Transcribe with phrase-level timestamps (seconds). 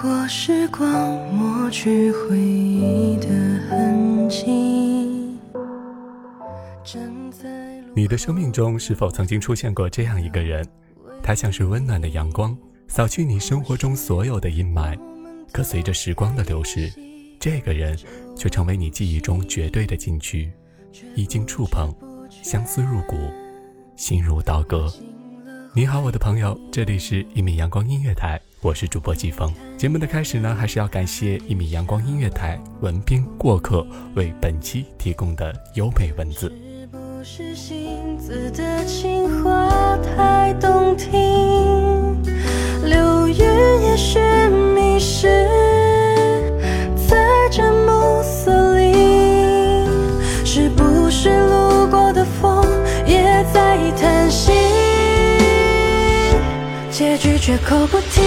[0.00, 0.20] 过。
[0.28, 0.88] 时光
[1.34, 3.28] 抹去回忆的
[3.68, 4.46] 痕迹。
[7.94, 10.64] 你的生命中是否曾经出现过这样一个人？
[11.22, 14.96] 他像是温暖的阳光，扫去你生活中所有的阴霾。
[15.52, 16.90] 可随着时光的流逝，
[17.40, 17.98] 这个人
[18.36, 20.50] 却成为你记忆中绝对的禁区，
[21.16, 21.92] 一经触碰，
[22.30, 23.16] 相思入骨，
[23.96, 24.90] 心如刀割。
[25.74, 28.40] 你好，我的朋友，这里是一米阳光音乐台。
[28.62, 29.50] 我是主播季风。
[29.78, 36.52] 节目的开始呢，还是要感谢一米阳光音乐台文编过客为本期提供的优美文字。
[37.24, 41.10] 是星子的情话太动听，
[42.84, 44.18] 流云也许
[44.74, 45.48] 迷失
[47.08, 47.16] 在
[47.50, 49.86] 这暮色里，
[50.44, 52.62] 是不是路过的风
[53.06, 54.52] 也在叹息？
[56.90, 58.20] 结局绝口不提，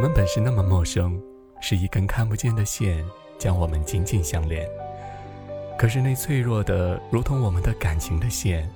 [0.00, 1.20] 我们本是那么陌生，
[1.60, 3.04] 是一根看不见的线
[3.38, 4.66] 将我们紧紧相连。
[5.78, 8.66] 可是那脆弱的，如同我们的感情的线，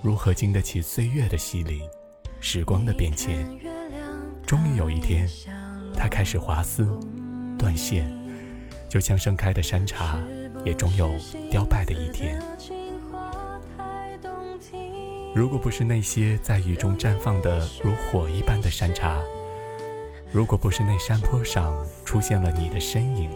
[0.00, 1.82] 如何经得起岁月的洗礼、
[2.38, 3.44] 时光的变迁？
[4.46, 5.28] 终于有一天，
[5.96, 6.86] 它开始滑丝、
[7.58, 8.08] 断线，
[8.88, 10.20] 就像盛开的山茶，
[10.64, 11.10] 也终有
[11.50, 12.40] 凋败的一天。
[15.34, 19.20] 如果不是那些在雨中绽放的如火一般的山茶，
[20.34, 21.72] 如果不是那山坡上
[22.04, 23.30] 出现了你的身影，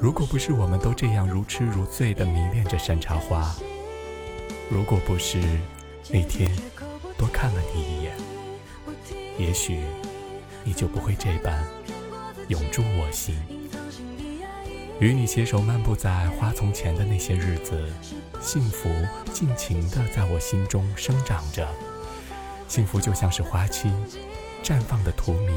[0.00, 3.52] 如果不是我们都这样如痴如醉地迷恋着山茶花，
[4.70, 5.40] 如果不是
[6.08, 6.48] 那天
[7.18, 8.16] 多看了你一眼，
[9.36, 9.80] 也许
[10.62, 11.66] 你就不会这般
[12.46, 13.34] 永驻我心。
[15.00, 17.92] 与你携手漫步在花丛前的那些日子，
[18.40, 18.88] 幸福
[19.32, 21.68] 尽情地在我心中生长着，
[22.68, 23.90] 幸福就像是花期。
[24.62, 25.52] 绽放的荼蘼，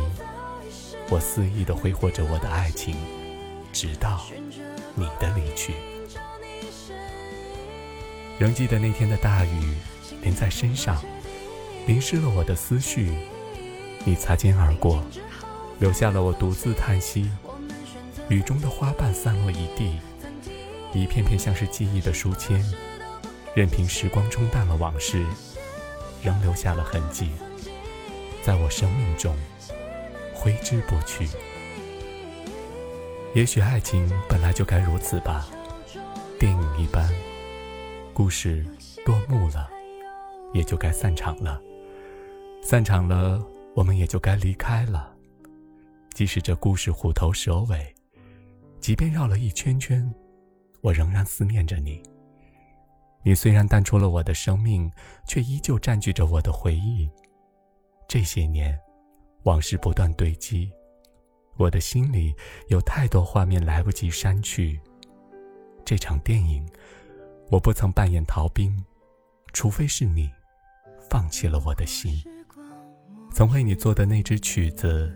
[1.10, 2.96] 我肆意地挥霍着我的爱情，
[3.74, 4.22] 直到
[4.94, 5.74] 你的离去。
[8.38, 9.74] 仍记得那天的大雨
[10.22, 11.02] 淋在身上，
[11.88, 13.12] 淋湿了我的思绪。
[14.04, 15.04] 你擦肩而过，
[15.80, 17.32] 留下了我独自叹息。
[18.30, 20.00] 雨中的花瓣散落一地，
[20.94, 22.64] 一片片像是记忆的书签，
[23.56, 25.26] 任凭时光冲淡了往事，
[26.22, 27.32] 仍留下了痕迹。
[28.44, 29.36] 在我生命中
[30.46, 31.28] 挥之不去。
[33.34, 35.48] 也许爱情本来就该如此吧，
[36.40, 37.12] 电影一般，
[38.14, 38.64] 故事
[39.08, 39.68] 落幕了，
[40.54, 41.60] 也就该散场了。
[42.62, 43.44] 散场了，
[43.74, 45.12] 我们也就该离开了。
[46.14, 47.92] 即使这故事虎头蛇尾，
[48.80, 50.14] 即便绕了一圈圈，
[50.82, 52.04] 我仍然思念着你。
[53.24, 54.92] 你虽然淡出了我的生命，
[55.26, 57.10] 却依旧占据着我的回忆。
[58.08, 58.80] 这些年，
[59.46, 60.72] 往事不断堆积，
[61.56, 62.34] 我的心里
[62.68, 64.80] 有太多画面来不及删去。
[65.86, 66.68] 这场电影，
[67.52, 68.84] 我不曾扮演逃兵，
[69.54, 70.32] 除非是你
[71.12, 72.12] 放弃了我的心。
[73.32, 75.14] 曾为你做的那支曲子，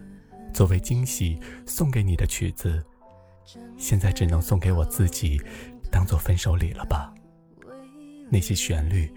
[0.54, 2.86] 作为惊喜送给你的曲子，
[3.78, 5.42] 现在只能送给我自己，
[5.92, 7.12] 当做分手礼了吧。
[8.30, 9.12] 那些旋律，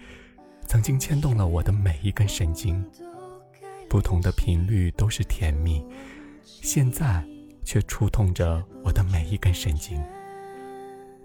[0.65, 2.83] 曾经牵动了我的每一根神经。
[3.93, 5.85] 不同的频率都是甜蜜，
[6.43, 7.23] 现在
[7.63, 10.03] 却触痛着我的每一根神经。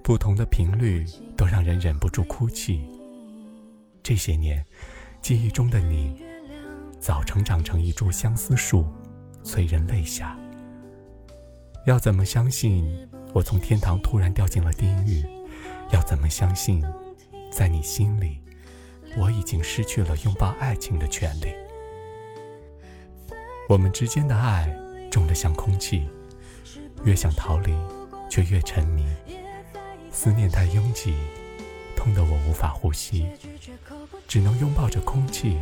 [0.03, 2.87] 不同的频率都让人忍不住哭泣。
[4.03, 4.62] 这些年，
[5.23, 6.23] 记忆中的你，
[7.00, 8.87] 早成长成一株相思树，
[9.43, 10.38] 催人泪下。
[11.87, 15.25] 要怎么相信我从天堂突然掉进了地狱？
[15.91, 16.85] 要怎么相信，
[17.50, 18.43] 在你心里，
[19.17, 21.47] 我已经失去了拥抱爱情的权利？
[23.69, 24.67] 我们之间的爱
[25.11, 26.09] 重得像空气，
[27.05, 27.76] 越想逃离，
[28.31, 29.05] 却越沉迷。
[30.11, 31.15] 思念太拥挤，
[31.94, 33.26] 痛得我无法呼吸，
[34.26, 35.59] 只能拥抱着空气，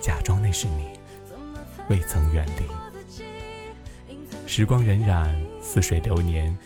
[0.00, 0.90] 假装那是你，
[1.88, 3.26] 未曾远离。
[4.46, 5.28] 时光荏苒，
[5.60, 6.56] 似水流年，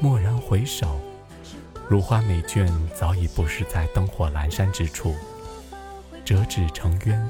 [0.00, 0.98] 蓦然回首，
[1.90, 5.14] 如花美眷早已不是在灯火阑珊之处。
[6.24, 7.28] 折纸成冤，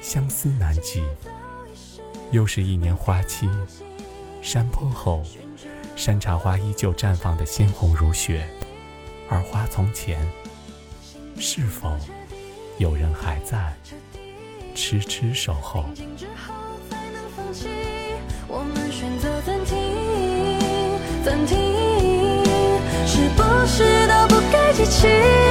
[0.00, 1.04] 相思难寄。
[2.30, 3.48] 又是一年花期，
[4.42, 5.22] 山坡后，
[5.96, 8.46] 山茶花依旧绽放的鲜红如血，
[9.30, 10.20] 而花丛前，
[11.38, 11.90] 是否
[12.76, 13.74] 有人还在？
[14.74, 15.84] 痴痴守候？
[18.46, 19.78] 我们选择暂停，
[21.24, 21.56] 暂停，
[23.06, 25.47] 是不是都不该记起？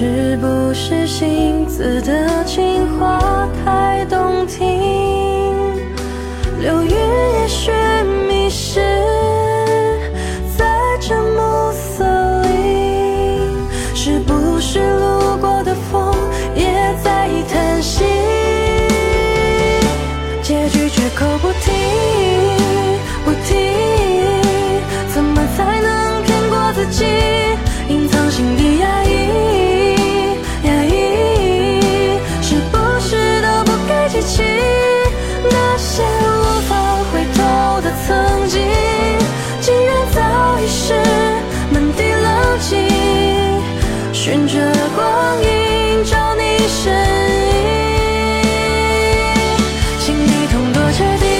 [0.00, 4.58] 是不是姓字的情话太动听？
[6.58, 7.70] 流云也许
[8.26, 8.39] 明
[50.90, 51.39] 我确定。